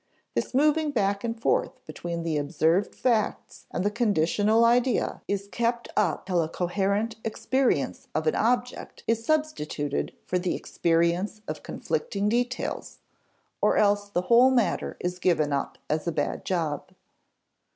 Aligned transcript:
This 0.33 0.55
moving 0.55 0.89
back 0.89 1.23
and 1.23 1.39
forth 1.39 1.85
between 1.85 2.23
the 2.23 2.35
observed 2.39 2.95
facts 2.95 3.67
and 3.69 3.83
the 3.85 3.91
conditional 3.91 4.65
idea 4.65 5.21
is 5.27 5.47
kept 5.51 5.89
up 5.95 6.25
till 6.25 6.41
a 6.41 6.49
coherent 6.49 7.17
experience 7.23 8.07
of 8.15 8.25
an 8.25 8.33
object 8.33 9.03
is 9.05 9.23
substituted 9.23 10.15
for 10.25 10.39
the 10.39 10.55
experience 10.55 11.41
of 11.47 11.61
conflicting 11.61 12.29
details 12.29 12.97
or 13.61 13.77
else 13.77 14.09
the 14.09 14.23
whole 14.23 14.49
matter 14.49 14.97
is 14.99 15.19
given 15.19 15.53
up 15.53 15.77
as 15.87 16.07
a 16.07 16.11
bad 16.11 16.45
job. 16.45 16.89